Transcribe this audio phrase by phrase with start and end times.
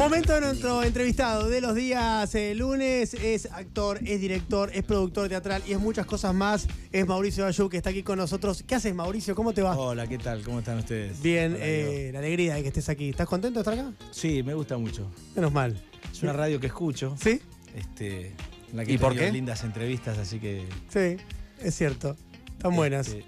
[0.00, 3.12] Momento de nuestro entrevistado de los días eh, lunes.
[3.12, 6.66] Es actor, es director, es productor teatral y es muchas cosas más.
[6.90, 8.64] Es Mauricio Ayú que está aquí con nosotros.
[8.66, 9.34] ¿Qué haces, Mauricio?
[9.34, 9.76] ¿Cómo te va?
[9.76, 10.42] Hola, ¿qué tal?
[10.42, 11.20] ¿Cómo están ustedes?
[11.20, 13.10] Bien, Hola, eh, la alegría de que estés aquí.
[13.10, 13.92] ¿Estás contento de estar acá?
[14.10, 15.06] Sí, me gusta mucho.
[15.36, 15.78] Menos mal.
[16.10, 17.14] Es una radio que escucho.
[17.22, 17.38] ¿Sí?
[17.76, 18.28] Este,
[18.70, 19.30] en la que ¿Y por qué?
[19.30, 20.64] lindas entrevistas, así que.
[20.88, 21.22] Sí,
[21.62, 22.16] es cierto.
[22.52, 23.08] Están buenas.
[23.08, 23.24] este,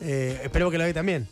[0.00, 1.28] Eh, espero que la veas también.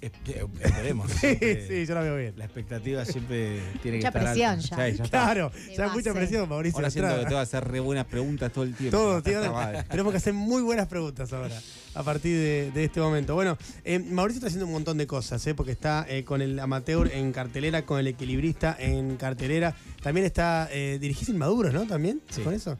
[0.00, 1.10] Esp- esperemos.
[1.20, 1.36] Sí,
[1.68, 2.34] sí, yo la veo bien.
[2.36, 4.76] La expectativa siempre tiene Mucha que estar presión alta.
[4.76, 4.86] ya.
[4.96, 5.08] Sí, está.
[5.08, 6.78] Claro, De ya mucha presión, Mauricio.
[6.78, 8.96] Ahora siento que te voy a hacer re buenas preguntas todo el tiempo.
[8.96, 9.42] Todo, tío.
[9.42, 9.84] Está.
[9.84, 11.60] Tenemos que hacer muy buenas preguntas ahora,
[11.94, 13.34] a partir de, de este momento.
[13.34, 15.54] Bueno, eh, Mauricio está haciendo un montón de cosas, ¿eh?
[15.54, 19.74] porque está eh, con el amateur en cartelera, con el equilibrista en cartelera.
[20.02, 21.86] También está, eh, dirigís Inmaduros, ¿no?
[21.86, 22.42] También, Sí.
[22.42, 22.78] con eso.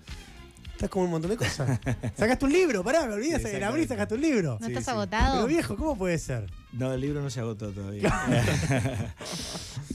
[0.80, 1.78] Estás con un montón de cosas.
[2.16, 4.56] sacaste un libro, pará, me olvidé, Sí, abril sacaste un libro.
[4.58, 4.90] ¿No Sí, estás sí.
[4.90, 5.34] agotado?
[5.34, 6.50] Pero viejo, ¿cómo puede ser?
[6.72, 8.10] No, el libro no se agotó todavía.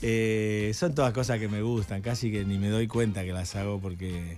[0.01, 3.55] Eh, son todas cosas que me gustan, casi que ni me doy cuenta que las
[3.55, 4.37] hago porque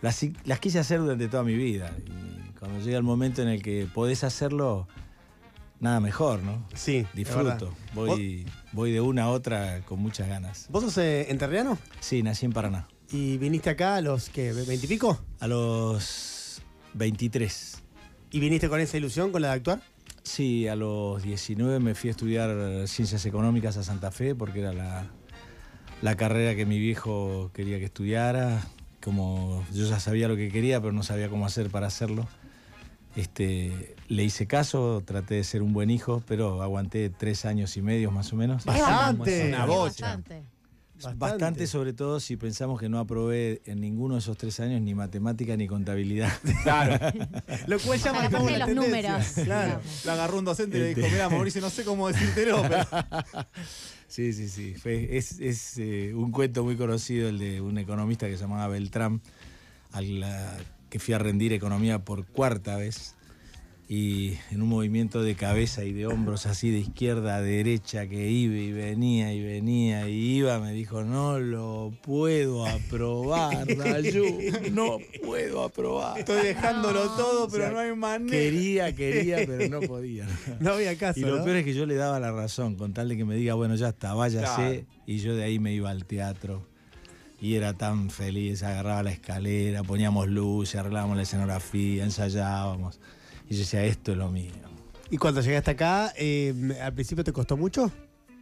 [0.00, 1.92] las, las quise hacer durante toda mi vida.
[2.06, 4.88] Y cuando llega el momento en el que podés hacerlo,
[5.78, 6.66] nada mejor, ¿no?
[6.74, 7.06] Sí.
[7.12, 7.72] Disfruto.
[7.94, 10.66] Voy, voy de una a otra con muchas ganas.
[10.70, 11.78] ¿Vos sos eh, enterriano?
[12.00, 12.88] Sí, nací en Paraná.
[13.10, 15.18] ¿Y viniste acá a los, qué, veintipico?
[15.40, 16.62] A los
[16.94, 17.82] 23.
[18.30, 19.82] ¿Y viniste con esa ilusión, con la de actuar?
[20.22, 24.72] Sí, a los 19 me fui a estudiar Ciencias Económicas a Santa Fe porque era
[24.72, 25.06] la,
[26.02, 28.66] la carrera que mi viejo quería que estudiara.
[29.02, 32.26] Como yo ya sabía lo que quería, pero no sabía cómo hacer para hacerlo.
[33.16, 37.82] Este, le hice caso, traté de ser un buen hijo, pero aguanté tres años y
[37.82, 38.64] medio más o menos.
[38.64, 39.48] Bastante.
[39.48, 40.06] Una bocha.
[40.06, 40.53] Bastante.
[41.16, 41.66] Bastante.
[41.66, 45.56] sobre todo si pensamos que no aprobé en ninguno de esos tres años ni matemática
[45.56, 46.32] ni contabilidad.
[46.62, 46.98] Claro.
[47.66, 49.12] Lo cual ya A la marcaba parte de una los tendencia.
[49.12, 49.32] números.
[49.44, 49.80] Claro.
[50.04, 51.12] Lo agarró un docente y le dijo, Este.
[51.12, 52.84] mira, Mauricio, no sé cómo decírtelo, pero...
[54.08, 54.74] Sí, sí, sí.
[54.74, 58.68] Fue- es es, eh, un cuento muy conocido, el de un economista que se llamaba
[58.68, 59.20] Beltrán,
[59.92, 60.56] al la-
[60.88, 63.14] que fui a rendir economía por cuarta vez.
[63.86, 68.30] Y en un movimiento de cabeza y de hombros así de izquierda a derecha que
[68.30, 74.24] iba y venía y venía y iba, me dijo, no lo puedo aprobar, Dayu,
[74.72, 76.18] no puedo aprobar.
[76.18, 77.10] Estoy dejándolo No.
[77.16, 78.30] todo, pero O sea, no hay manera.
[78.30, 80.26] Quería, quería, pero no podía.
[80.60, 81.20] No había caso.
[81.20, 81.44] Y lo ¿no?
[81.44, 83.74] peor es que yo le daba la razón, con tal de que me diga, bueno,
[83.74, 84.46] ya está, váyase.
[84.54, 84.86] Claro.
[85.06, 86.66] Y yo de ahí me iba al teatro.
[87.38, 92.98] Y era tan feliz, agarraba la escalera, poníamos luces, arreglábamos la escenografía, ensayábamos.
[93.48, 94.52] Y yo decía, esto es lo mío.
[95.10, 97.90] ¿Y cuando llegaste acá, eh, al principio te costó mucho?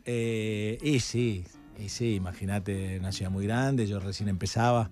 [0.05, 1.45] Eh, y sí,
[1.79, 4.91] y sí, imagínate, una ciudad muy grande, yo recién empezaba.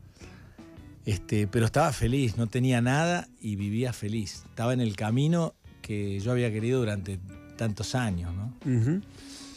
[1.06, 4.44] Este, pero estaba feliz, no tenía nada y vivía feliz.
[4.48, 7.18] Estaba en el camino que yo había querido durante
[7.56, 8.54] tantos años, ¿no?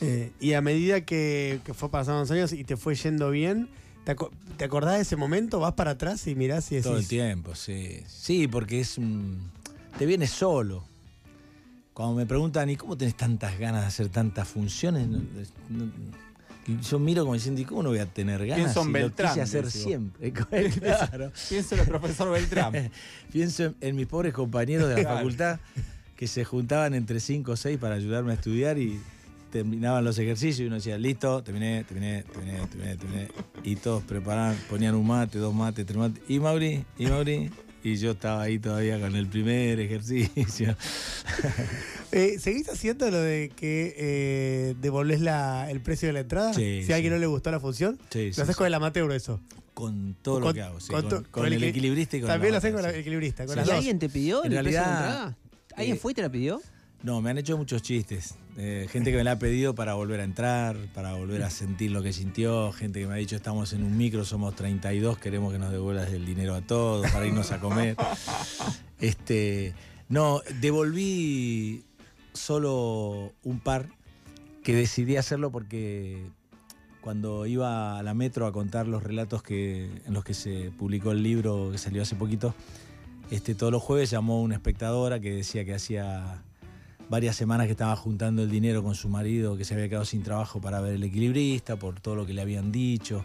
[0.02, 3.70] Eh, y a medida que, que fue pasando los años y te fue yendo bien,
[4.04, 4.16] ¿te,
[4.58, 5.60] te acordás de ese momento?
[5.60, 6.90] ¿Vas para atrás y mirás y decís...
[6.90, 8.04] Todo el tiempo, sí.
[8.08, 9.52] Sí, porque es un...
[9.98, 10.84] Te vienes solo.
[11.94, 15.08] Cuando me preguntan, ¿y cómo tenés tantas ganas de hacer tantas funciones?
[15.08, 15.20] No-
[15.70, 15.92] no-
[16.66, 18.56] y yo miro como diciendo, ¿y cómo no voy a tener ganas?
[18.74, 20.32] Pienso en si lo Beltrán, quise hacer siempre.
[20.80, 21.32] claro.
[21.50, 22.90] Pienso en el profesor Beltrán.
[23.32, 25.60] Pienso en, en mis pobres compañeros de la facultad
[26.16, 29.00] que se juntaban entre cinco o seis para ayudarme a estudiar y
[29.52, 33.28] terminaban los ejercicios y uno decía, listo, terminé, terminé, terminé, terminé, terminé.
[33.64, 36.24] Y todos preparaban, ponían un mate, dos mates, tres mates.
[36.30, 36.86] ¿Y Mauri?
[36.98, 37.52] ¿Y Mauri?
[37.84, 40.76] Y yo estaba ahí todavía con el primer ejercicio.
[42.16, 46.54] Eh, ¿Seguís haciendo lo de que eh, devolvés la, el precio de la entrada?
[46.54, 47.16] Sí, si a alguien sí.
[47.16, 47.98] no le gustó la función.
[48.12, 48.58] Sí, lo sí, haces sí.
[48.60, 49.40] con el amateur eso.
[49.74, 52.18] Con todo lo que hago, sí, con con, to- con con el el equi- equilibrista
[52.18, 53.48] y con También lo la haces con el equilibrista.
[53.48, 53.60] Con Sí.
[53.62, 53.78] las ¿Y dos.
[53.80, 55.38] alguien te pidió En el precio de realidad, entrada?
[55.76, 56.62] ¿Alguien eh, fue y te la pidió?
[57.02, 58.36] No, me han hecho muchos chistes.
[58.56, 61.92] Eh, gente que me la ha pedido para volver a entrar, para volver a sentir
[61.92, 62.72] lo que sintió.
[62.72, 66.12] Gente que me ha dicho, estamos en un micro, somos 32, queremos que nos devuelvas
[66.12, 67.96] el dinero a todos para irnos a comer.
[69.00, 69.74] Este,
[70.08, 71.84] no, devolví
[72.34, 73.88] solo un par
[74.64, 76.24] que decidí hacerlo porque
[77.02, 81.12] cuando iba a la metro a contar los relatos que, en los que se publicó
[81.12, 82.56] el libro que salió hace poquito,
[83.30, 86.44] este, todos los jueves llamó una espectadora que decía que hacía
[87.14, 90.24] varias semanas que estaba juntando el dinero con su marido, que se había quedado sin
[90.24, 93.24] trabajo para ver el equilibrista, por todo lo que le habían dicho.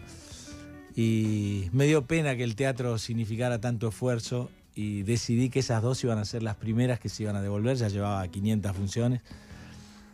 [0.95, 6.03] Y me dio pena que el teatro significara tanto esfuerzo y decidí que esas dos
[6.03, 9.21] iban a ser las primeras que se iban a devolver, ya llevaba 500 funciones.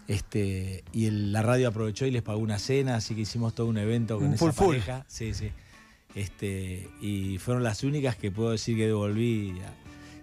[0.07, 3.67] Este, y el- la radio aprovechó y les pagó una cena, así que hicimos todo
[3.67, 4.67] un evento con Un esa full full.
[4.67, 5.03] pareja.
[5.09, 5.49] Sí, sí.
[6.15, 9.53] Este, y fueron las únicas que puedo decir que devolví.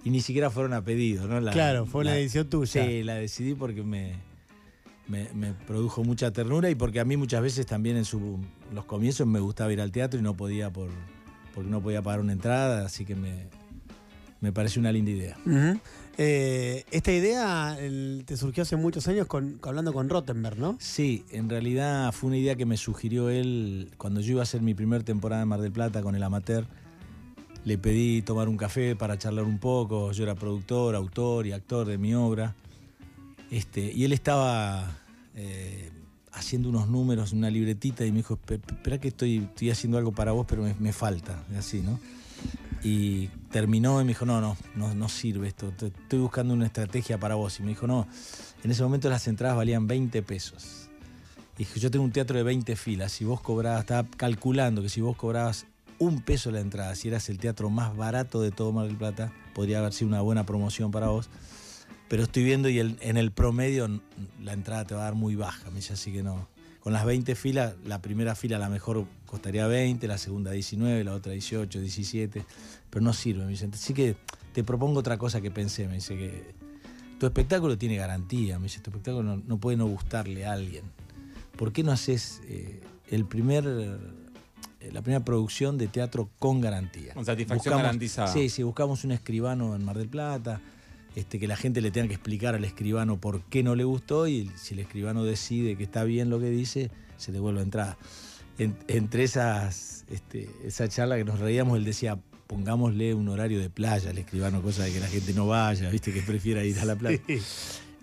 [0.05, 1.41] Y ni siquiera fueron a pedido, ¿no?
[1.41, 2.85] La- Claro, fue una la- edición tuya.
[2.87, 4.15] Sí, la decidí porque me,
[5.09, 8.39] me, me produjo mucha ternura y porque a mí muchas veces también en su,
[8.73, 10.89] los comienzos me gustaba ir al teatro y no podía por,
[11.55, 13.49] porque no podía pagar una entrada, así que me,
[14.41, 15.37] me pareció una linda idea.
[16.19, 20.77] Eh, esta idea el- te surgió hace muchos años con, hablando con Rottenberg, ¿no?
[20.79, 24.61] Sí, en realidad fue una idea que me sugirió él cuando yo iba a hacer
[24.61, 26.67] mi primer temporada en Mar del Plata con el amateur.
[27.65, 30.11] Le pedí tomar un café para charlar un poco.
[30.13, 32.55] Yo era productor, autor y actor de mi obra.
[33.51, 34.99] Este, y él estaba
[35.37, 35.91] eh,
[36.33, 39.99] haciendo unos números en una libretita y me dijo, "Espe- espera que estoy, estoy haciendo
[39.99, 41.45] algo para vos, pero me, falta.
[41.53, 42.01] y Así, ¿no?
[42.83, 45.69] Y terminó y me dijo, no, no, no, no sirve esto.
[45.69, 47.61] Estoy buscando una estrategia para vos.
[47.61, 48.09] Y me dijo, no,
[48.65, 50.89] en ese momento las entradas valían 20 pesos.
[51.59, 53.13] Y yo tengo un teatro de 20 filas.
[53.13, 55.67] Si vos cobrabas, estaba calculando que si vos cobrabas
[56.03, 59.33] un peso la entrada, si eras el teatro más barato de todo Mar del Plata,
[59.55, 61.31] podría haber sido una buena promoción para vos.
[62.09, 63.89] Pero estoy viendo y en el promedio
[64.43, 65.71] la entrada te va a dar muy baja.
[65.71, 66.49] Me dice, así que no.
[66.81, 71.05] Con las 20 filas, la primera fila a la mejor costaría 20, la segunda 19,
[71.05, 72.45] la otra 18, 17.
[72.91, 73.71] Pero no sirve, me dice.
[73.73, 74.17] Así que
[74.53, 75.87] te propongo otra cosa que pensé.
[75.87, 76.55] Me dice que
[77.19, 78.59] tu espectáculo tiene garantía.
[78.59, 80.85] Me dice, tu espectáculo no, puede no gustarle a alguien.
[81.57, 83.65] ¿Por qué no haces eh, el primer,
[84.93, 87.15] la primera producción de teatro con garantía?
[87.15, 88.29] Con satisfacción garantizada.
[88.33, 90.61] Sí, sí, buscamos un escribano en Mar del Plata,
[91.15, 94.27] este, que la gente le tenga que explicar al escribano por qué no le gustó
[94.27, 97.99] y si el escribano decide que está bien lo que dice, se devuelve entrada.
[98.59, 103.71] En- entre esas, este, esa charla que nos reíamos, él decía, pongámosle un horario de
[103.71, 106.85] playa al escribano, cosa de que la gente no vaya, viste, que prefiera ir a
[106.85, 107.21] la playa.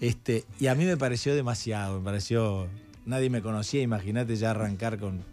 [0.02, 2.68] Este, y a mí me pareció demasiado, me pareció.
[3.06, 5.24] Nadie me conocía, imagínate ya arrancar con,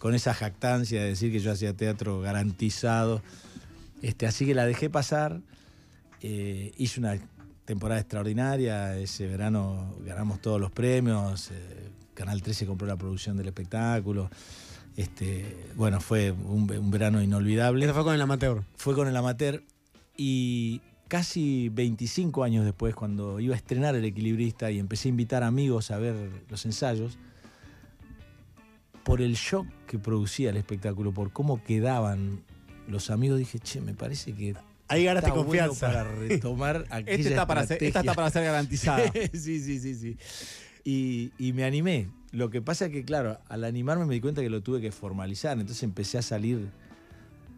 [0.00, 3.22] con esa jactancia de decir que yo hacía teatro garantizado.
[4.02, 5.40] Este, así que la dejé pasar.
[6.22, 7.16] eh, hice una
[7.64, 8.96] temporada extraordinaria.
[8.98, 11.50] Ese verano ganamos todos los premios.
[11.52, 14.28] eh, Canal 13 compró la producción del espectáculo.
[14.96, 18.62] Este, bueno, fue un, ve- un verano inolvidable Eso fue con el amateur.
[18.76, 19.62] fue con el amateur
[20.16, 25.42] y casi 25 años después, cuando iba a estrenar El Equilibrista y empecé a invitar
[25.42, 26.14] amigos a ver
[26.48, 27.16] los ensayos,
[29.10, 32.44] por el shock que producía el espectáculo, por cómo quedaban
[32.86, 34.54] los amigos, dije, che, me parece que
[34.86, 35.86] Ahí ganaste está bueno confianza.
[35.88, 39.12] para retomar aquella Este está para ser, esta está para ser garantizada.
[39.32, 40.16] sí, sí, sí, sí.
[40.84, 42.08] Y, y me animé.
[42.30, 44.92] Lo que pasa es que, claro, al animarme me di cuenta que lo tuve que
[44.92, 45.58] formalizar.
[45.58, 46.68] Entonces empecé a salir,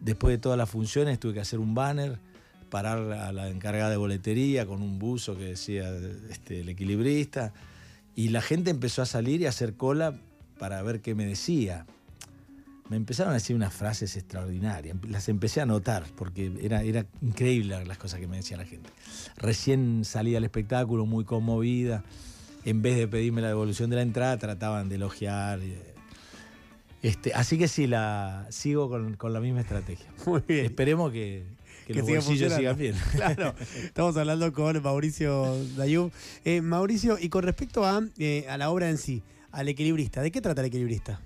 [0.01, 2.17] después de todas las funciones, tuve que hacer un banner,
[2.71, 5.95] parar a la encargada de boletería con un buzo que decía
[6.31, 7.53] este, el equilibrista.
[8.15, 10.19] Y la gente empezó a salir y a hacer cola
[10.59, 11.85] para ver qué me decía.
[12.89, 14.95] Me empezaron a decir unas frases extraordinarias.
[15.07, 18.89] Las empecé a notar porque era, era increíble las cosas que me decía la gente.
[19.37, 22.03] Recién salí al espectáculo muy conmovida.
[22.65, 25.59] En vez de pedirme la devolución de la entrada, trataban de elogiar.
[25.59, 25.93] de-
[27.01, 30.05] Este, así que sí, la, sigo con, con la misma estrategia.
[30.25, 30.65] Muy bien.
[30.65, 31.43] Esperemos que,
[31.87, 32.95] que Que los siga bolsillos sigan bien.
[33.13, 36.11] Claro, estamos hablando con Mauricio Dayub.
[36.45, 39.23] Eh, Mauricio, y con respecto a, eh, a la obra en sí,
[39.53, 41.21] al equilibrista, ¿de qué trata el equilibrista?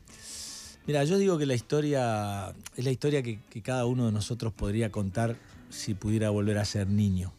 [0.85, 4.91] Mira, yo digo que la historia es la historia que, cada uno de nosotros podría
[4.91, 5.37] contar
[5.69, 7.33] si pudiera volver a ser niño.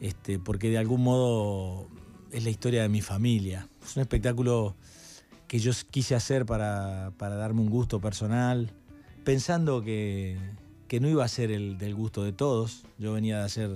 [0.00, 1.88] Este, porque de algún modo
[2.32, 3.68] es la historia de mi familia.
[3.84, 4.76] Es un espectáculo
[5.46, 8.72] que yo quise hacer para, para darme un gusto personal,
[9.24, 10.36] pensando que,
[10.88, 12.84] que no iba a ser el del gusto de todos.
[12.98, 13.70] Yo venía de hacer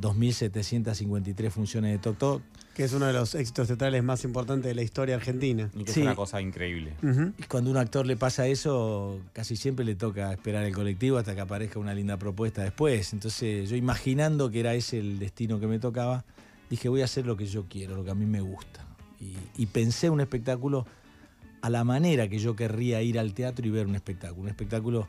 [0.00, 2.42] 2.753 funciones de Tok Tok.
[2.76, 5.70] Que es uno de los éxitos teatrales más importantes de la historia argentina.
[5.74, 6.00] Y que Sí.
[6.00, 6.92] es una cosa increíble.
[7.38, 11.16] Y cuando a un actor le pasa eso, casi siempre le toca esperar el colectivo
[11.16, 13.14] hasta que aparezca una linda propuesta después.
[13.14, 16.24] Entonces, yo imaginando que era ese el destino que me tocaba,
[16.68, 18.84] dije, voy a hacer lo que yo quiero, lo que a mí me gusta.
[19.20, 20.86] Y, y pensé un espectáculo
[21.62, 24.42] a la manera que yo querría ir al teatro y ver un espectáculo.
[24.42, 25.08] Un espectáculo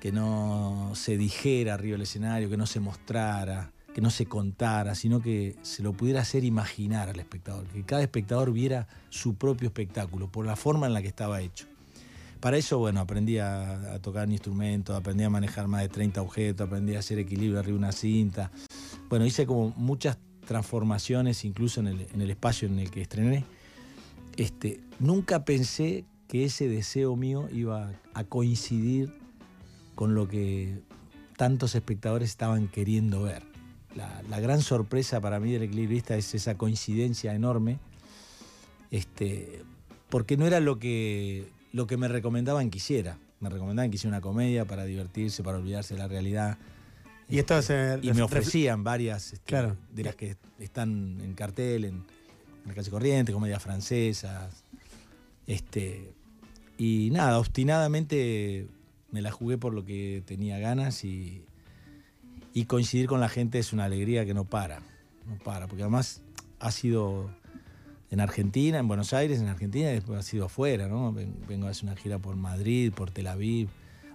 [0.00, 4.94] que no se dijera arriba del escenario, que no se mostrara, que no se contara,
[4.94, 9.68] sino que se lo pudiera hacer imaginar al espectador, que cada espectador viera su propio
[9.68, 11.64] espectáculo por la forma en la que estaba hecho.
[12.38, 16.66] Para eso, bueno, aprendí a, a tocar instrumentos, aprendí a manejar más de 30 objetos,
[16.66, 18.50] aprendí a hacer equilibrio arriba de una cinta.
[19.08, 23.46] Bueno, hice como muchas transformaciones, incluso en el, en el espacio en el que estrené.
[24.36, 29.16] Este, nunca pensé que ese deseo mío iba a coincidir
[29.94, 30.82] con lo que
[31.38, 33.55] tantos espectadores estaban queriendo ver.
[33.96, 37.78] La, la gran sorpresa para mí del equilibrista es esa coincidencia enorme,
[38.90, 39.62] este,
[40.10, 43.18] porque no era lo que, lo que me recomendaban que hiciera.
[43.40, 46.58] Me recomendaban que hiciera una comedia para divertirse, para olvidarse de la realidad.
[47.28, 47.70] Y esto es...
[48.02, 49.76] Y me ofrecían varias este, Claro.
[49.92, 54.62] de las que están en cartel, en, en la calle corriente, comedias francesas.
[55.46, 56.12] Este,
[56.78, 58.68] y nada, obstinadamente
[59.10, 61.42] me la jugué por lo que tenía ganas y,
[62.56, 64.80] y coincidir con la gente es una alegría que no para,
[65.26, 66.22] no para, porque además
[66.58, 67.30] ha sido
[68.10, 71.12] en Argentina, en Buenos Aires, en Argentina, y después ha sido afuera, ¿no?
[71.12, 73.68] Ven- Vengo a hacer una gira por Madrid, por Tel Aviv,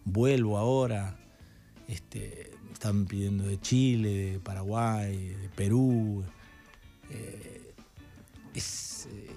[0.05, 1.19] vuelvo ahora.
[1.87, 6.23] Este, están pidiendo de Chile, de Paraguay, de Perú.
[7.11, 7.73] Eh,
[8.55, 9.27] es, eh,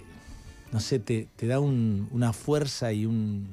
[0.73, 3.49] no sé, te, da un- una fuerza y un,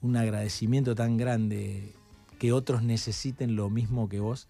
[0.00, 1.92] un agradecimiento tan grande
[2.42, 4.48] que otros necesiten lo mismo que vos.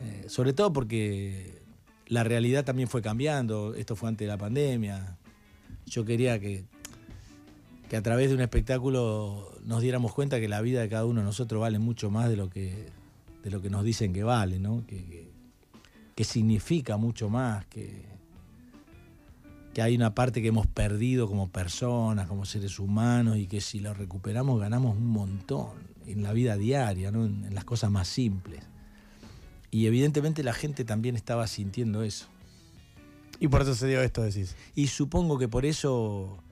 [0.00, 1.62] Eh, sobre todo porque
[2.06, 3.74] la realidad también fue cambiando.
[3.74, 5.16] Esto fue antes de la pandemia.
[5.86, 6.66] Yo quería que,
[7.88, 11.20] que a través de un espectáculo nos diéramos cuenta que la vida de cada uno
[11.20, 12.90] de nosotros vale mucho más de lo que,
[13.42, 14.84] de lo que nos dicen que vale, ¿no?
[14.86, 15.30] Que,
[16.14, 18.04] que- significa mucho más, que,
[19.72, 23.80] que hay una parte que hemos perdido como personas, como seres humanos, y que si
[23.80, 27.24] lo recuperamos ganamos un montón en la vida diaria, ¿no?
[27.24, 28.64] en, en las cosas más simples.
[29.70, 32.26] Y evidentemente la gente también estaba sintiendo eso.
[33.40, 34.56] Y por eso se dio esto, decís.
[34.74, 36.42] Y supongo que por eso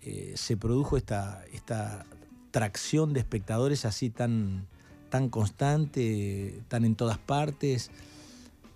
[0.00, 2.06] eh, se produjo esta, esta
[2.50, 4.66] tracción de espectadores así tan,
[5.10, 7.90] tan constante, tan en todas partes,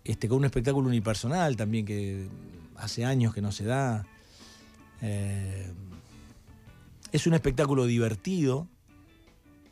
[0.05, 2.29] este, con un espectáculo unipersonal también que
[2.77, 4.07] hace años que no se da.
[5.01, 5.73] Eh,
[7.13, 8.69] es un espectáculo divertido,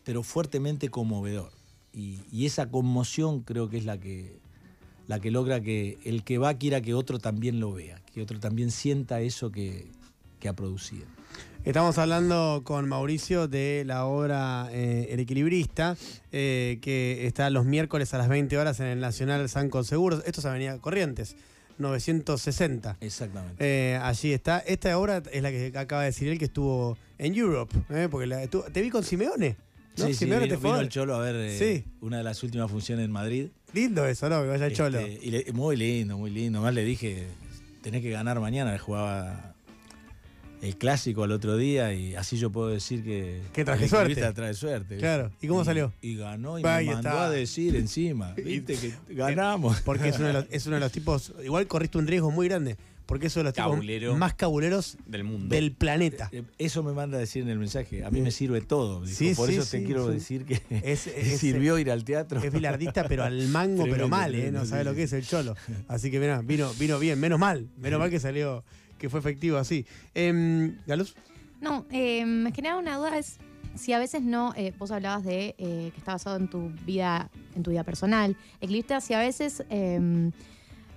[0.04, 1.50] pero fuertemente conmovedor.
[1.92, 4.36] Y, y esa conmoción creo que es la que,
[5.06, 8.40] la que logra que el que va quiera que otro también lo vea, que otro
[8.40, 9.86] también sienta eso que,
[10.40, 11.06] que ha producido.
[11.64, 15.96] Estamos hablando con Mauricio de la obra eh, El Equilibrista,
[16.30, 20.22] eh, que está los miércoles a las 20 horas en el Nacional San Seguros.
[20.26, 21.36] Esto es Avenida Corrientes,
[21.78, 22.98] 960.
[23.00, 23.56] Exactamente.
[23.60, 24.58] Eh, allí está.
[24.58, 27.74] Esta obra es la que acaba de decir él que estuvo en Europe,
[28.10, 29.56] porque la- estuvo- te vi con Simeone.
[29.96, 30.06] ¿No?
[30.06, 31.84] Sí, sí, vino, te vino el Cholo a ver eh, Sí.
[32.00, 33.48] una de las últimas funciones en Madrid.
[33.72, 34.42] Lindo eso, ¿no?
[34.42, 34.98] Que vaya el Cholo.
[34.98, 36.60] Este, y le- muy lindo, muy lindo.
[36.60, 37.26] Más le dije,
[37.82, 38.72] tenés que ganar mañana.
[38.72, 39.54] Le jugaba
[40.62, 43.42] el clásico al otro día y así yo puedo decir que...
[43.52, 44.32] Que traje suerte.
[44.32, 44.96] trae suerte.
[44.96, 45.30] Claro.
[45.42, 45.92] ¿Y cómo salió?
[46.00, 47.24] Y ganó y me mandó está.
[47.26, 48.32] a decir encima.
[48.36, 49.80] Viste que ganamos.
[49.82, 51.32] Porque es uno, de los, es uno de los tipos.
[51.44, 52.76] Igual corriste un riesgo muy grande.
[53.06, 54.06] Porque es uno de los Cabulero.
[54.08, 55.54] tipos más cabuleros Del mundo.
[55.54, 56.30] del planeta.
[56.32, 58.02] Eh, Eso me manda a decir en el mensaje.
[58.04, 59.02] A mí me sirve todo.
[59.04, 59.36] dijo.
[59.36, 60.14] Por sí, eso sí, te quiero sí.
[60.14, 62.40] decir que Es- es- sirvió ir al teatro.
[62.42, 64.50] Es bilardista, pero al mango, pero Tremendo, mal, ¿eh?
[64.50, 65.54] No sabe lo que es el cholo.
[65.86, 67.68] Así que mirá, vino, vino bien, menos mal.
[67.76, 68.64] Menos mal que salió,
[68.98, 69.84] que fue efectivo así.
[70.14, 71.14] Em, ¿Galuz?
[71.60, 73.36] No, eh, me genera una duda es
[73.74, 77.30] si a veces no, eh, vos hablabas de eh, que está basado en tu vida,
[77.56, 80.30] en tu vida personal, equilibristas, si a veces eh,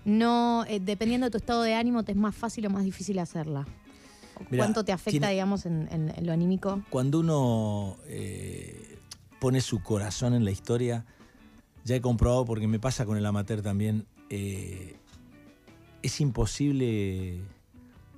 [0.08, 3.20] no, eh, dependiendo de tu estado de ánimo, te es más fácil o más difícil
[3.20, 3.68] hacerla.
[4.36, 6.82] ¿O Mirá, ¿Cuánto te afecta, tiene- digamos, en, en- en lo anímico?
[6.90, 8.98] Cuando uno eh,
[9.40, 11.06] pone su corazón en la historia,
[11.84, 14.96] ya he comprobado, porque me pasa con el amateur también, eh,
[16.02, 17.42] es imposible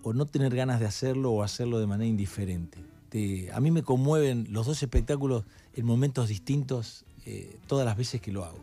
[0.03, 2.77] o no tener ganas de hacerlo o hacerlo de manera indiferente.
[3.09, 5.43] Te- a mí me conmueven los dos espectáculos
[5.75, 8.59] en momentos distintos eh, todas las veces que lo hago.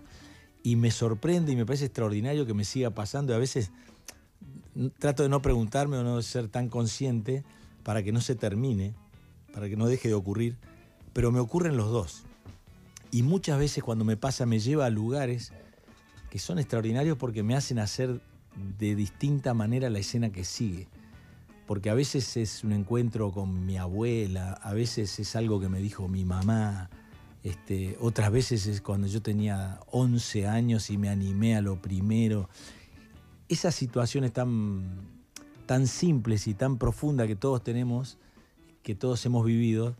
[0.67, 3.33] Y me sorprende y me parece extraordinario que me siga pasando.
[3.33, 3.71] Y a veces
[4.75, 7.45] n- trato de no preguntarme o no ser tan consciente
[7.85, 8.93] para que no se termine,
[9.55, 10.57] para que no deje de ocurrir,
[11.13, 12.25] pero me ocurren los dos.
[13.13, 15.53] Y muchas veces cuando me pasa me lleva a lugares
[16.31, 18.21] que son extraordinarios porque me hacen hacer
[18.77, 20.89] de distinta manera la escena que sigue.
[21.69, 25.79] Porque a veces es un encuentro con mi abuela, a veces es algo que me
[25.79, 26.91] dijo mi mamá,
[27.47, 32.49] este, otras veces es cuando yo tenía 11 años y me animé a lo primero.
[33.49, 34.83] Esas situaciones tan,
[35.65, 38.19] tan simples y tan profundas que todos tenemos,
[38.83, 39.95] que todos hemos vivido,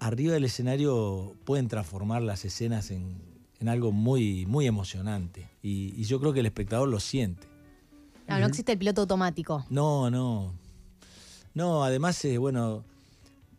[0.00, 3.22] arriba del escenario pueden transformar las escenas en,
[3.58, 5.48] en algo muy, muy emocionante.
[5.62, 7.46] Y, y yo creo que el espectador lo siente.
[8.28, 9.64] No, no existe el piloto automático.
[9.70, 10.52] No, no.
[11.54, 12.84] No, además, eh, bueno,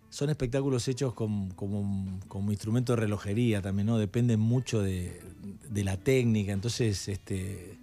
[0.10, 3.98] son espectáculos hechos con- como, como instrumento de relojería también, ¿no?
[3.98, 5.22] Dependen mucho de,
[5.70, 7.78] de la técnica, entonces este,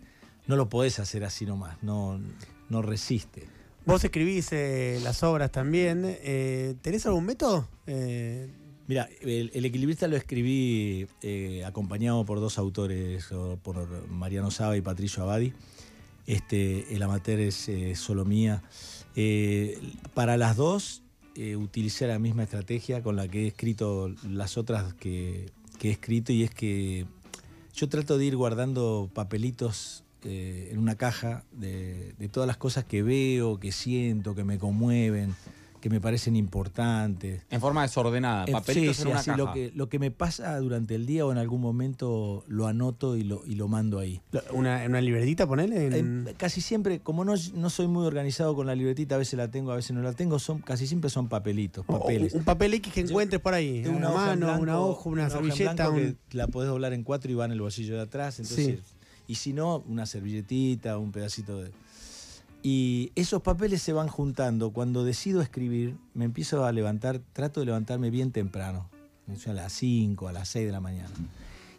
[0.46, 2.20] no lo podés hacer así nomás, no,
[2.68, 3.44] no resiste.
[3.86, 6.02] Vos escribís eh, las obras también.
[6.06, 7.68] eh, ¿Tenés algún método?
[7.86, 8.48] Eh,
[8.86, 13.28] Mira, el, el equilibrista lo escribí eh, acompañado por dos autores,
[13.62, 15.52] por Mariano Saba y Patricio Abadi.
[16.26, 18.62] Este, el amateur es solo mía.
[20.14, 21.02] Para las dos
[21.36, 25.92] eh, utilicé la misma estrategia con la que he escrito las otras que, que he
[25.92, 27.06] escrito y es que
[27.74, 32.84] yo trato de ir guardando papelitos eh, en una caja de, de todas las cosas
[32.84, 35.34] que veo, que siento, que me conmueven,
[35.84, 37.42] que me parecen importantes.
[37.50, 39.36] En forma desordenada, papelitos sí, en sí, una así caja.
[39.36, 43.18] Lo que, lo que me pasa durante el día o en algún momento lo anoto
[43.18, 44.22] y lo, y lo mando ahí.
[44.54, 45.88] Una, una libretita, ponele.
[45.98, 49.34] en- Eh, casi siempre, como no, no soy muy organizado con la libretita, a veces
[49.36, 52.32] la tengo, a veces no la tengo, son, casi siempre son papelitos, o- o papeles.
[52.32, 53.84] un papel X que encuentres por ahí.
[53.86, 55.72] Una, mano, blanco, una hoja, una, en servilleta.
[55.74, 58.40] blanco un- que la podés doblar en cuatro y va en el bolsillo de atrás.
[58.40, 58.80] Entonces,
[59.26, 61.70] Y si no, una servilletita, un pedacito de.
[62.66, 64.70] Y esos papeles se van juntando.
[64.70, 68.88] Cuando decido escribir, me empiezo a levantar, trato de levantarme bien temprano.
[69.46, 71.10] a las 5, a las 6 de la mañana.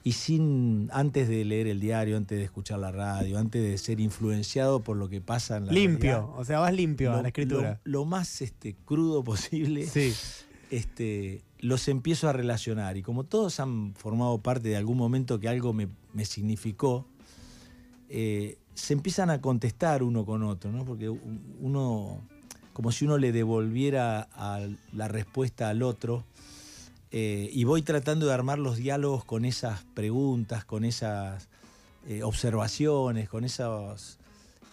[0.04, 4.00] Y sin, antes de leer el diario, antes de escuchar la radio, antes de ser
[4.00, 6.12] influenciado por lo que pasa en la limpio.
[6.12, 7.82] realidad, O sea, vas limpio a la escritura.
[7.84, 10.14] Lo, lo más este, crudo posible sí.
[10.70, 12.96] este, los empiezo a relacionar.
[12.96, 17.08] Y como todos han formado parte de algún momento que algo me, me significó,
[18.08, 20.86] eh, se empiezan a contestar uno con otro, ¿no?
[20.86, 22.22] Porque uno,
[22.74, 24.28] como si uno le devolviera
[24.92, 26.26] la respuesta al otro,
[27.12, 31.48] eh, y voy tratando de armar los diálogos con esas preguntas, con esas
[32.10, 34.18] eh, observaciones, con esos,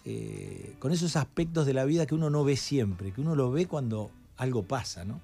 [0.04, 3.52] eh, con esos aspectos de la vida que uno no ve siempre, que uno lo
[3.52, 5.20] ve cuando algo pasa, ¿no?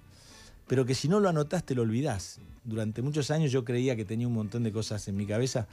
[0.68, 2.38] Pero que si no lo anotás te lo olvidás.
[2.62, 5.66] Durante muchos años yo creía que tenía un montón de cosas en mi cabeza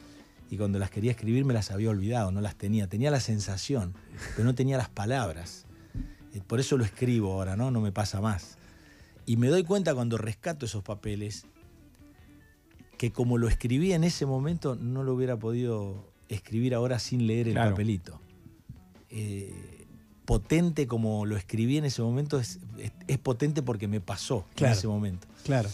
[0.49, 2.87] y cuando las quería escribir me las había olvidado, no las tenía.
[2.87, 3.93] Tenía la sensación,
[4.35, 5.65] pero no tenía las palabras.
[6.47, 7.71] Por eso lo escribo ahora, ¿no?
[7.71, 8.57] No me pasa más.
[9.25, 11.45] Y me doy cuenta cuando rescato esos papeles
[12.97, 17.47] que como lo escribí en ese momento no lo hubiera podido escribir ahora sin leer
[17.47, 17.71] el Claro.
[17.71, 18.19] papelito.
[19.09, 19.53] Eh,
[20.25, 24.73] potente como lo escribí en ese momento es, es- es potente porque me pasó Claro.
[24.73, 25.27] en ese momento.
[25.43, 25.69] Claro.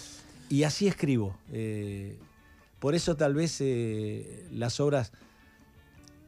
[0.50, 1.36] Y así escribo.
[1.52, 2.20] eh,
[2.82, 5.14] por eso tal vez eh, las obras,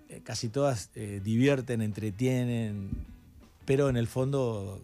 [0.07, 2.91] eh, casi todas, eh, divierten, entretienen,
[3.65, 4.81] pero en el fondo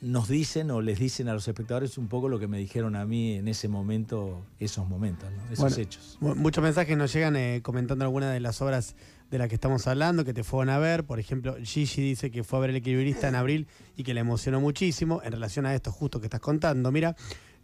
[0.00, 3.04] nos dicen o les dicen a los espectadores un poco lo que me dijeron a
[3.04, 5.42] mí en ese momento, esos momentos, ¿no?
[5.46, 6.16] esos Bueno, hechos.
[6.20, 8.96] Mu- Muchos mensajes nos llegan eh, comentando algunas de las obras
[9.30, 11.04] de las que estamos hablando, que te fueron a ver.
[11.04, 14.20] Por ejemplo, Gigi dice que fue a ver El Equilibrista en abril y que le
[14.20, 16.90] emocionó muchísimo en relación a esto justo que estás contando.
[16.92, 17.14] Mira,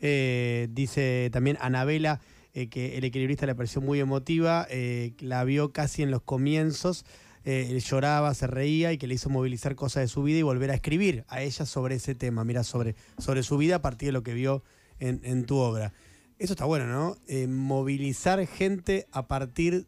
[0.00, 2.20] eh, dice también Anabela
[2.60, 7.04] eh, que El Equilibrista le pareció muy emotiva, eh, la vio casi en los comienzos.
[7.44, 10.42] eh, él lloraba, se reía y que le hizo movilizar cosas de su vida y
[10.42, 14.08] volver a escribir a ella sobre ese tema, mira, sobre, sobre su vida a partir
[14.08, 14.62] de lo que vio
[14.98, 15.92] en, en tu obra.
[16.38, 17.16] Eso está bueno, ¿no?
[17.48, 19.86] Movilizar gente a partir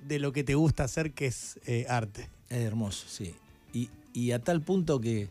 [0.00, 2.28] de lo que te gusta hacer, que es arte.
[2.48, 3.34] Es hermoso, sí.
[3.72, 5.28] Y, y a tal punto que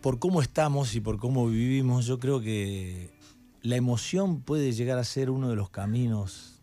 [0.00, 3.10] por cómo estamos y por cómo vivimos, yo creo que
[3.64, 6.60] la emoción puede llegar a ser uno de los caminos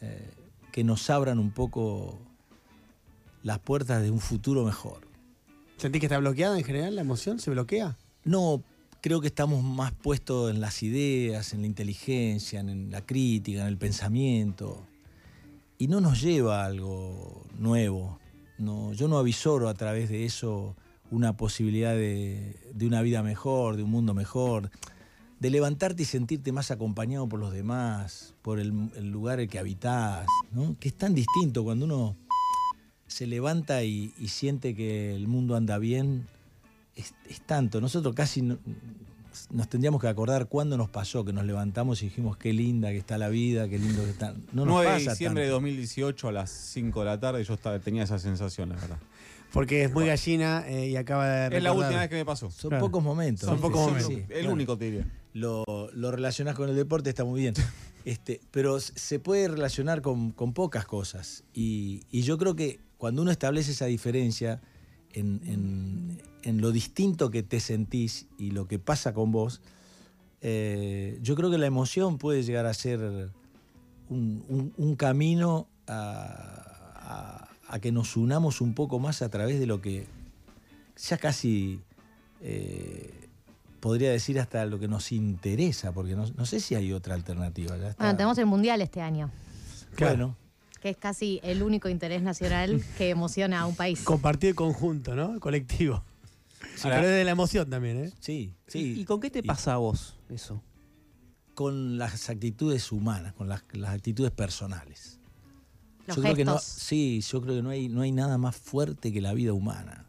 [0.00, 0.28] eh,
[0.72, 2.18] que nos abran un poco
[3.44, 5.06] las puertas de un futuro mejor.
[5.76, 7.38] ¿Sentís que está bloqueada en general la emoción?
[7.38, 7.96] ¿Se bloquea?
[8.24, 8.60] No,
[9.00, 13.68] creo que estamos más puestos en las ideas, en la inteligencia, en la crítica, en
[13.68, 14.84] el pensamiento.
[15.78, 18.18] Y no nos lleva a algo nuevo.
[18.58, 20.74] No, yo no avisoro a través de eso
[21.12, 24.70] una posibilidad de, de una vida mejor, de un mundo mejor,
[25.42, 29.48] de levantarte y sentirte más acompañado por los demás, por el, el lugar en el
[29.50, 30.76] que habitás, ¿no?
[30.78, 32.16] que es tan distinto cuando uno
[33.08, 36.28] se levanta y, y siente que el mundo anda bien,
[36.94, 37.80] es, es tanto.
[37.80, 38.58] Nosotros casi no-
[39.50, 42.98] nos tendríamos que acordar cuándo nos pasó, que nos levantamos y dijimos qué linda que
[42.98, 44.34] está la vida, qué lindo que está.
[44.52, 45.54] No nos 9 de pasa diciembre de tanto.
[45.56, 48.98] 2018 a las 5 de la tarde yo estaba- tenía esa sensación, la verdad.
[49.52, 51.88] Porque es muy gallina eh, y acaba de Es la recordar.
[51.88, 52.48] última vez que me pasó.
[52.50, 52.84] Son Claro.
[52.86, 53.48] pocos momentos.
[53.48, 54.08] Son pocos Sí, momentos.
[54.14, 54.52] sí, El claro.
[54.52, 55.06] único, te diría.
[55.34, 57.54] Lo, lo relacionás con el deporte, está muy bien.
[58.04, 61.44] Este, pero se puede relacionar con, con pocas cosas.
[61.54, 64.60] Y, y yo creo que cuando uno establece esa diferencia
[65.12, 69.60] en, en- en lo distinto que te sentís y lo que pasa con vos,
[70.40, 73.30] eh, yo creo que la emoción puede llegar a ser
[74.08, 79.60] un, un- un camino a, a- a que nos unamos un poco más a través
[79.60, 80.06] de lo que
[81.08, 81.78] ya casi
[82.40, 83.21] eh,
[83.82, 87.76] podría decir hasta lo que nos interesa, porque no, no sé si hay otra alternativa.
[87.76, 88.04] ya está.
[88.04, 89.28] Bueno, tenemos el Mundial este año,
[89.98, 90.36] Bueno,
[90.80, 94.00] que es casi el único interés nacional que emociona a un país.
[94.04, 95.40] Compartido y conjunto, ¿no?
[95.40, 96.04] Colectivo.
[96.84, 98.12] Ahora- Pero es de la emoción también, ¿eh?
[98.20, 99.00] sí, sí.
[99.00, 100.62] ¿Y con qué te Y- pasa a vos eso?
[101.54, 105.18] Con las actitudes humanas, con las, las actitudes personales.
[106.06, 108.54] Los yo creo que no, sí, yo creo que no hay, no hay nada más
[108.56, 110.06] fuerte que la vida humana.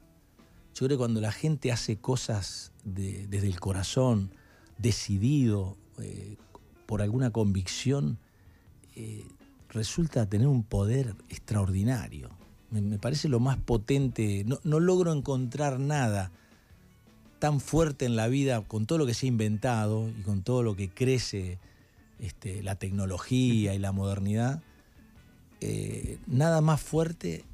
[0.73, 4.31] Yo creo que cuando la gente hace cosas de- desde el corazón,
[4.77, 6.35] decidido, eh,
[6.85, 8.17] por alguna convicción,
[8.95, 9.25] eh,
[9.69, 12.29] resulta tener un poder extraordinario.
[12.71, 14.43] me, parece lo más potente.
[14.47, 16.31] No, no logro encontrar nada
[17.37, 20.63] tan fuerte en la vida con todo lo que se ha inventado y con todo
[20.63, 21.59] lo que crece
[22.19, 24.63] este, la tecnología y la modernidad.
[25.61, 27.45] eh, nada más fuerte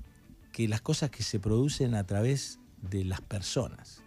[0.53, 4.03] que las cosas que se producen a través de las personas.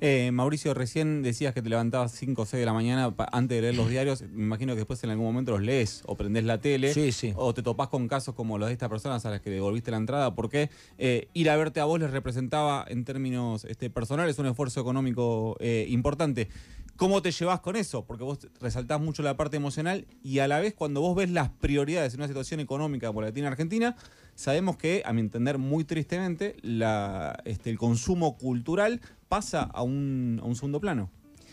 [0.00, 3.62] Eh, Mauricio, recién decías que te levantabas 5 o 6 de la mañana antes de
[3.62, 4.22] leer los diarios.
[4.22, 6.92] Me imagino que después en algún momento los lees o prendés la tele.
[6.92, 7.32] Sí, sí.
[7.36, 9.96] O te topás con casos como los de estas personas a las que devolviste la
[9.96, 10.34] entrada.
[10.34, 14.80] Porque eh, ir a verte a vos les representaba, en términos este, personales, un esfuerzo
[14.80, 16.48] económico eh, importante.
[16.96, 18.04] ¿Cómo te llevas con eso?
[18.04, 21.48] Porque vos resaltás mucho la parte emocional y a la vez cuando vos ves las
[21.48, 23.96] prioridades en una situación económica como la que tiene Argentina,
[24.34, 30.40] sabemos que, a mi entender muy tristemente, la, este, el consumo cultural pasa a un,
[30.42, 31.10] a un segundo plano.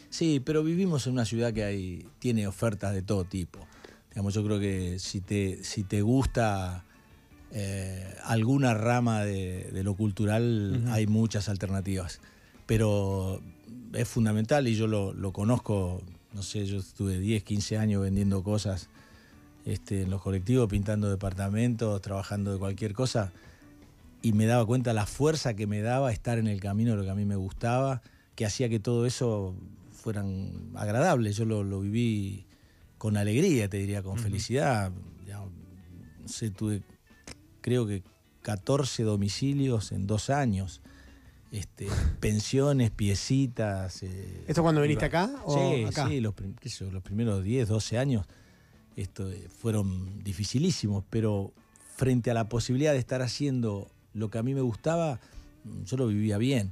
[0.09, 3.59] Sí, pero vivimos en una ciudad que hay, tiene ofertas de todo tipo.
[4.09, 6.83] Digamos, yo creo que si te, si te gusta
[7.51, 12.19] eh, alguna rama de, de lo cultural, hay muchas alternativas.
[12.65, 13.41] Pero
[13.93, 16.01] es fundamental y yo lo, lo conozco,
[16.33, 18.89] no sé, yo estuve 10, 15 años vendiendo cosas
[19.65, 23.31] este, en los colectivos, pintando departamentos, trabajando de cualquier cosa
[24.21, 27.03] y me daba cuenta la fuerza que me daba estar en el camino de lo
[27.03, 28.01] que a mí me gustaba,
[28.35, 29.55] que hacía que todo eso
[29.91, 31.35] fueran agradables.
[31.37, 32.45] Yo lo, lo viví
[32.97, 34.91] con alegría, te diría, con felicidad.
[35.27, 36.81] Ya, no sé, tuve
[37.61, 38.03] creo que
[38.41, 40.81] 14 domicilios en dos años.
[41.51, 41.87] Este,
[42.19, 44.03] pensiones, piecitas.
[44.03, 46.07] eh, ¿Esto cuando viniste acá o sí, acá?
[46.07, 48.25] sí, los, prim- qué sé yo, los primeros 10, 12 años
[48.95, 51.51] esto, eh, fueron dificilísimos, pero
[51.95, 55.19] frente a la posibilidad de estar haciendo lo que a mí me gustaba,
[55.63, 56.71] mm, yo lo vivía bien.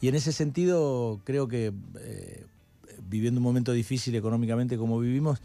[0.00, 2.44] Y en ese sentido, creo que eh,
[3.08, 5.40] viviendo un momento difícil económicamente como vivimos,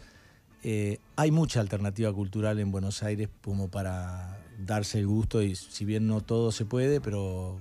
[0.62, 5.84] eh, hay mucha alternativa cultural en Buenos Aires como para darse el gusto y si
[5.84, 7.60] bien no todo se puede, pero,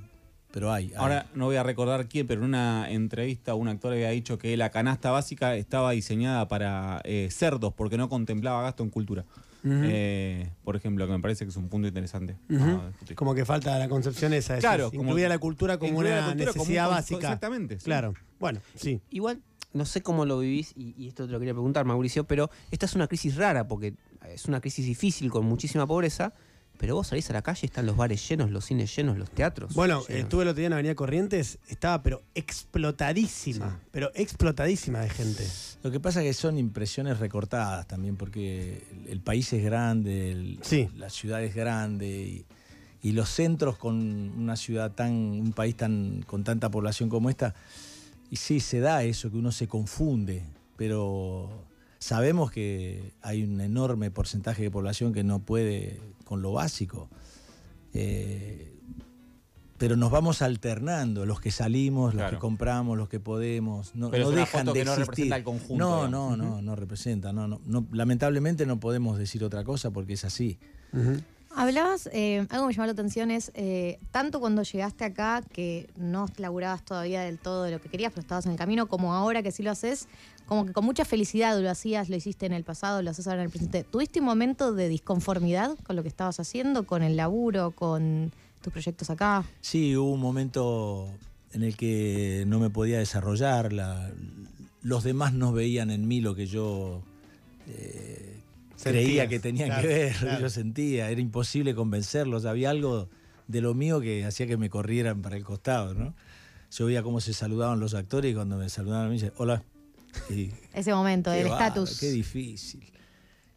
[0.54, 0.90] pero hay.
[0.90, 0.94] hay.
[0.96, 4.56] Ahora no voy a recordar quién, pero en una entrevista un actor había dicho que
[4.56, 9.26] la canasta básica estaba diseñada para eh, cerdos porque no contemplaba gasto en cultura.
[9.66, 12.36] Eh, por ejemplo, que me parece que es un punto interesante.
[12.50, 13.16] Discutir.
[13.16, 16.26] Como que falta la concepción esa, Claro, como- incluir a la cultura como una la
[16.28, 17.18] cultura como un necesidad básica.
[17.20, 17.86] exactamente, sí.
[17.86, 18.14] Claro.
[18.40, 19.02] Bueno, sí.
[19.10, 22.50] Igual, no sé cómo lo vivís, y, y esto te lo quería preguntar, Mauricio, pero
[22.72, 23.96] esta es una crisis rara, porque
[24.30, 26.34] es una crisis difícil con muchísima pobreza,
[26.84, 29.74] pero vos salís a la calle, están los bares llenos, los cines llenos, los teatros.
[29.74, 30.24] Bueno, llenos.
[30.24, 33.88] estuve el otro día en Avenida Corrientes, estaba pero explotadísima, Sí.
[33.92, 35.48] pero explotadísima de gente.
[35.82, 40.32] Lo que pasa es que son impresiones recortadas también, porque el, el país es grande,
[40.32, 40.90] el- Sí.
[40.98, 42.46] la ciudad es grande y,
[43.02, 43.96] y los centros con
[44.38, 47.56] una ciudad tan, un país tan con tanta población como esta,
[48.30, 50.44] y sí se da eso que uno se confunde,
[50.76, 51.50] pero
[52.00, 57.10] sabemos que hay un enorme porcentaje de población que no puede con lo básico.
[57.94, 58.70] Eh,
[59.78, 62.38] pero nos vamos alternando, los que salimos, los Claro.
[62.38, 64.92] que compramos, los que podemos, no, Pero no es una dejan foto de que no
[64.92, 65.06] existir.
[65.10, 67.34] representa el conjunto, No, no, no, no representa.
[67.34, 67.86] No, no, no.
[67.92, 70.58] Lamentablemente no podemos decir otra cosa porque es así.
[71.56, 75.88] Hablabas, eh, algo que me llamó la atención es, eh, tanto cuando llegaste acá, que
[75.96, 79.14] no laburabas todavía del todo de lo que querías, pero estabas en el camino, como
[79.14, 80.08] ahora que sí lo haces,
[80.48, 83.42] como que con mucha felicidad lo hacías, lo hiciste en el pasado, lo haces ahora
[83.42, 83.84] en el presente.
[83.84, 88.74] ¿Tuviste un momento de disconformidad con lo que estabas haciendo, con el laburo, con tus
[88.74, 89.44] proyectos acá?
[89.62, 91.08] Sí, hubo un momento
[91.54, 94.10] en el que no me podía desarrollar, la-
[94.82, 97.04] los demás no veían en mí lo que yo
[97.68, 98.33] eh,
[98.84, 100.42] creía que tenían claro, que ver, claro.
[100.42, 103.10] yo sentía, era imposible convencerlos, había algo
[103.48, 106.14] de lo mío que hacía que me corrieran para el costado, ¿no?
[106.72, 109.64] Yo veía cómo se saludaban los actores y cuando me saludaban a mí, decía, hola.
[110.30, 112.00] Y, Ese momento, Qué el bárbaro, estatus.
[112.00, 112.92] Qué difícil.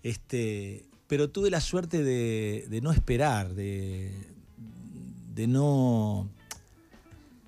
[0.03, 4.13] Este, pero tuve la suerte de, de no esperar, de,
[5.35, 6.29] de no,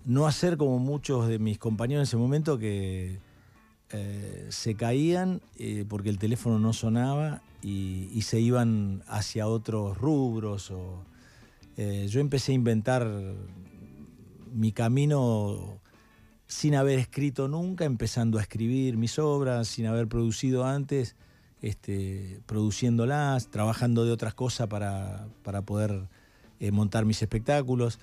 [0.05, 3.19] no hacer como muchos de mis compañeros en ese momento que
[3.91, 10.73] eh, se caían eh, porque el teléfono no sonaba y, se iban hacia otros rubros.
[11.79, 13.09] Eh, yo empecé a inventar
[14.53, 15.81] mi camino
[16.47, 21.17] sin haber escrito nunca, empezando a escribir mis obras, sin haber producido antes,
[21.63, 26.09] este, produciéndolas, trabajando de otras cosas para, para poder
[26.73, 27.99] montar mis espectáculos.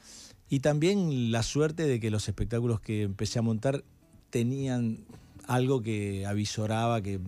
[0.50, 3.84] Y también la suerte de que los espectáculos que empecé a montar
[4.32, 5.06] tenían
[5.48, 7.20] algo que avisoraba que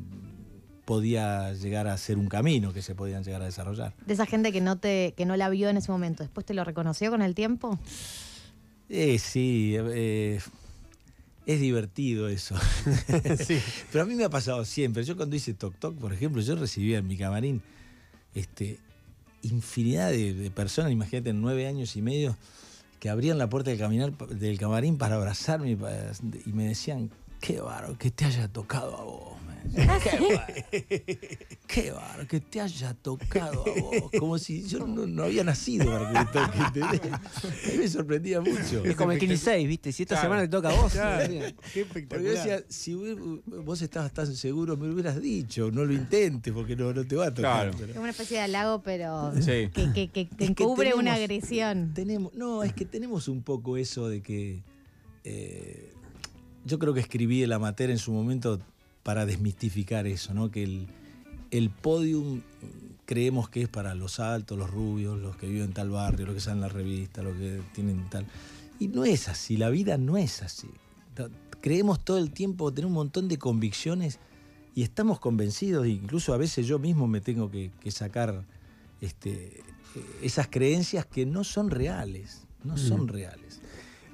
[0.86, 3.94] podía llegar a ser un camino que se podían llegar a desarrollar.
[4.06, 6.54] De esa gente que no, te, que no la vio en ese momento, ¿después te
[6.54, 7.78] lo reconoció con el tiempo?
[8.88, 10.40] Eh, sí, eh,
[11.46, 12.56] es divertido eso.
[13.46, 13.60] Sí.
[13.92, 15.04] Pero a mí me ha pasado siempre.
[15.04, 17.62] Yo cuando hice Toc Toc, por ejemplo, yo recibía en mi camarín
[18.34, 18.80] este,
[19.42, 22.38] infinidad de, de personas, imagínate, en nueve años y medio,
[23.00, 27.98] que abrían la puerta del, caminar, del camarín para abrazarme y me decían, qué baro,
[27.98, 29.38] que te haya tocado a vos.
[29.42, 30.00] me decían.
[30.02, 30.54] Qué baro,
[31.68, 34.12] qué baro, que te haya tocado a vos.
[34.20, 37.10] Como si yo no, no había nacido para que me toque.
[37.12, 37.22] A
[37.72, 38.84] mí me sorprendía mucho.
[38.86, 39.92] Es como el 15, ¿viste?
[39.92, 40.26] Si esta Claro.
[40.28, 40.92] semana te toca a vos.
[40.94, 42.34] Claro, qué Porque yo espectacular.
[42.36, 42.94] decía, si
[43.46, 47.16] vos estabas tan seguro, me lo hubieras dicho, no lo intentes porque no, no te
[47.16, 47.70] va a tocar.
[47.72, 47.72] Claro.
[47.78, 49.70] pero- Es una especie de halago, pero Sí.
[49.74, 51.94] que, que, que- Es que encubre una agresión.
[51.94, 54.64] Tenemos, no, es que tenemos un poco eso de que
[55.24, 55.94] eh,
[56.68, 58.60] yo creo que escribí el amateur en su momento
[59.04, 60.52] para desmistificar eso, ¿no?
[60.52, 60.88] Que el,
[61.52, 62.42] el podium mm,
[63.06, 66.36] creemos que es para los altos, los rubios, los que viven en tal barrio, los
[66.36, 68.26] que salen en la revista, los que tienen tal.
[68.80, 70.70] Y no es así, la vida no es así.
[71.62, 74.20] Creemos todo el tiempo, tenemos un montón de convicciones
[74.76, 78.46] y estamos convencidos, incluso a veces yo mismo me tengo que, que sacar
[79.02, 79.64] este,
[80.22, 83.62] esas creencias que no son reales, no son reales.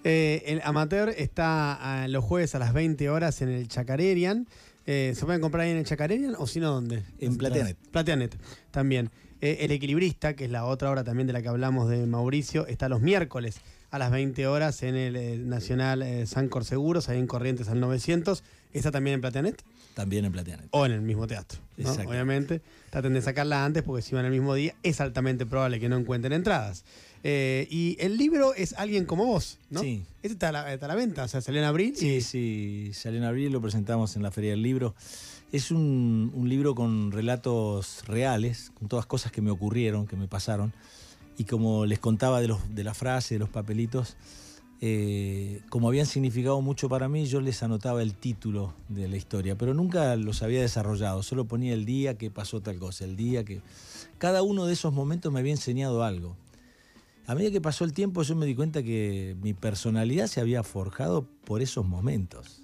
[0.03, 4.47] Eh, el amateur está ah, los jueves a las 20 horas en el Chacarerian.
[4.85, 7.03] Eh, ¿Se pueden comprar ahí en el Chacarerian o si no dónde?
[7.19, 7.77] En Plateanet.
[7.91, 8.37] Plateanet,
[8.71, 9.09] también.
[9.43, 12.65] Eh, el Equilibrista, que es la otra hora también de la que hablamos de Mauricio,
[12.65, 13.57] está los miércoles
[13.91, 17.81] a las 20 horas en el eh, Nacional eh, Sancor Seguros, ahí en Corrientes al
[17.81, 18.41] 900.
[18.71, 19.61] ¿Está también en Plateanet?
[19.95, 20.67] También en Plateanet.
[20.71, 21.59] O en el mismo teatro.
[21.75, 21.89] ¿no?
[21.89, 22.09] Exacto.
[22.09, 25.89] Obviamente, traten de sacarla antes porque si van el mismo día es altamente probable que
[25.89, 26.85] no encuentren entradas.
[27.25, 29.79] Eh, y el libro es Alguien como vos, ¿no?
[29.79, 30.03] Sí.
[30.21, 31.95] Este está a la, está a la venta, o sea, salió en abril.
[31.95, 34.93] Sí, y- sí, salió en abril, lo presentamos en la Feria del Libro.
[35.51, 40.27] Es un, un libro con relatos reales, con todas cosas que me ocurrieron, que me
[40.27, 40.73] pasaron.
[41.38, 44.17] Y como les contaba de, los, de la frase, de los papelitos,
[44.81, 49.55] eh, como habían significado mucho para mí, yo les anotaba el título de la historia,
[49.57, 53.43] pero nunca los había desarrollado, solo ponía el día que pasó tal cosa, el día
[53.45, 53.62] que...
[54.17, 56.36] Cada uno de esos momentos me había enseñado algo.
[57.25, 60.62] A medida que pasó el tiempo yo me di cuenta que mi personalidad se había
[60.62, 62.63] forjado por esos momentos.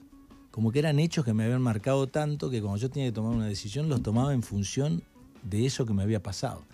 [0.51, 3.33] Como que eran hechos que me habían marcado tanto que cuando yo tenía que tomar
[3.33, 5.01] una decisión los tomaba en función
[5.43, 6.65] de eso que me había pasado.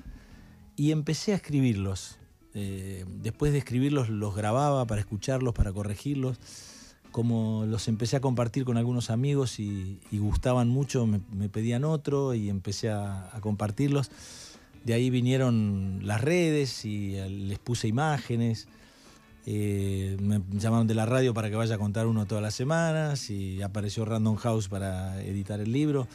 [0.76, 2.18] Y empecé a escribirlos.
[2.56, 6.40] Eh, después de escribirlos los grababa para escucharlos, para corregirlos.
[7.12, 12.50] Como los empecé a compartir con algunos amigos y, gustaban mucho, me, pedían otro y
[12.50, 14.10] empecé a compartirlos.
[14.86, 18.68] De ahí vinieron las redes y eh, les puse imágenes.
[19.48, 23.30] Eh, me llamaron de la radio para que vaya a contar uno todas las semanas
[23.30, 26.08] y apareció Random House para editar el libro.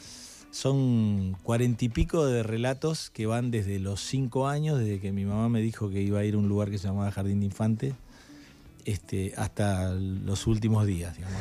[0.51, 5.25] Son cuarenta y pico de relatos que van desde los cinco años, desde que mi
[5.25, 7.45] mamá me dijo que iba a ir a un lugar que se llamaba Jardín de
[7.45, 7.93] Infante,
[8.85, 11.39] este, hasta los últimos días, digamos.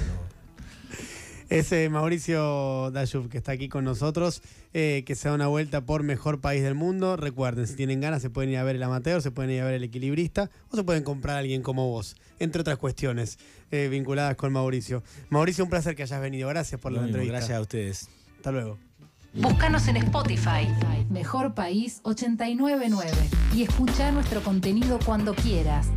[1.50, 4.40] Es eh, Mauricio Dayuf que está aquí con nosotros,
[4.72, 7.16] eh, que se da una vuelta por Mejor País del Mundo.
[7.16, 9.64] Recuerden, si tienen ganas, se pueden ir a ver el amateur, se pueden ir a
[9.64, 13.36] ver el equilibrista o se pueden comprar a alguien como vos, entre otras cuestiones
[13.72, 15.02] eh, vinculadas con Mauricio.
[15.28, 16.48] Mauricio, un placer que hayas venido.
[16.48, 17.38] Gracias por Lo la mismo, entrevista.
[17.38, 18.08] gracias a ustedes.
[18.36, 18.78] Hasta luego.
[19.34, 20.68] Búscanos en Spotify.
[21.08, 23.12] Mejor País 899
[23.54, 25.88] y escucha nuestro contenido cuando quieras